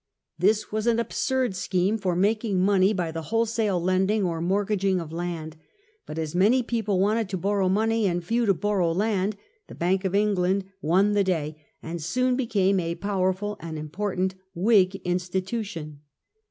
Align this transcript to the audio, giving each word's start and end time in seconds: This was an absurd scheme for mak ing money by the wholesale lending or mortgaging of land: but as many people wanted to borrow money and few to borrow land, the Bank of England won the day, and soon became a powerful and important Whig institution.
This 0.39 0.71
was 0.71 0.87
an 0.87 0.97
absurd 0.97 1.55
scheme 1.55 1.99
for 1.99 2.15
mak 2.15 2.43
ing 2.43 2.59
money 2.59 2.91
by 2.91 3.11
the 3.11 3.21
wholesale 3.21 3.79
lending 3.79 4.23
or 4.23 4.41
mortgaging 4.41 4.99
of 4.99 5.11
land: 5.11 5.57
but 6.07 6.17
as 6.17 6.33
many 6.33 6.63
people 6.63 6.99
wanted 6.99 7.29
to 7.29 7.37
borrow 7.37 7.69
money 7.69 8.07
and 8.07 8.23
few 8.23 8.47
to 8.47 8.55
borrow 8.55 8.91
land, 8.93 9.35
the 9.67 9.75
Bank 9.75 10.03
of 10.03 10.15
England 10.15 10.65
won 10.81 11.11
the 11.11 11.23
day, 11.23 11.55
and 11.83 12.01
soon 12.01 12.35
became 12.35 12.79
a 12.79 12.95
powerful 12.95 13.57
and 13.59 13.77
important 13.77 14.33
Whig 14.55 14.95
institution. 15.05 15.99